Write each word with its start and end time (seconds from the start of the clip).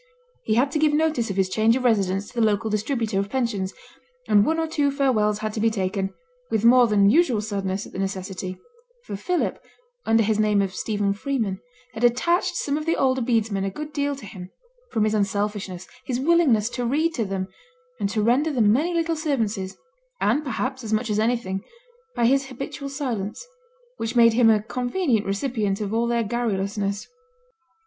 He 0.41 0.55
had 0.55 0.71
to 0.71 0.79
give 0.79 0.93
notice 0.95 1.29
of 1.29 1.35
his 1.35 1.47
change 1.47 1.75
of 1.75 1.83
residence 1.83 2.27
to 2.27 2.33
the 2.33 2.41
local 2.43 2.71
distributor 2.71 3.19
of 3.19 3.29
pensions; 3.29 3.71
and 4.27 4.43
one 4.47 4.57
or 4.57 4.65
two 4.65 4.89
farewells 4.89 5.37
had 5.45 5.53
to 5.53 5.59
be 5.59 5.69
taken, 5.69 6.11
with 6.49 6.65
more 6.65 6.87
than 6.87 7.11
usual 7.11 7.39
sadness 7.39 7.85
at 7.85 7.91
the 7.93 7.99
necessity; 7.99 8.57
for 9.03 9.15
Philip, 9.15 9.63
under 10.03 10.23
his 10.23 10.39
name 10.39 10.59
of 10.59 10.73
Stephen 10.73 11.13
Freeman, 11.13 11.59
had 11.93 12.03
attached 12.03 12.55
some 12.55 12.77
of 12.77 12.87
the 12.87 12.95
older 12.95 13.21
bedesmen 13.21 13.63
a 13.63 13.69
good 13.69 13.93
deal 13.93 14.15
to 14.15 14.25
him, 14.25 14.49
from 14.89 15.03
his 15.03 15.13
unselfishness, 15.13 15.87
his 16.03 16.19
willingness 16.19 16.67
to 16.71 16.83
read 16.83 17.13
to 17.13 17.23
them, 17.23 17.47
and 17.99 18.09
to 18.09 18.23
render 18.23 18.51
them 18.51 18.71
many 18.73 18.95
little 18.95 19.15
services, 19.15 19.77
and, 20.19 20.43
perhaps, 20.43 20.83
as 20.83 20.91
much 20.91 21.11
as 21.11 21.19
anything, 21.19 21.63
by 22.15 22.25
his 22.25 22.47
habitual 22.47 22.89
silence, 22.89 23.45
which 23.97 24.15
made 24.15 24.33
him 24.33 24.49
a 24.49 24.63
convenient 24.63 25.27
recipient 25.27 25.79
of 25.79 25.93
all 25.93 26.07
their 26.07 26.23
garrulousness. 26.23 27.05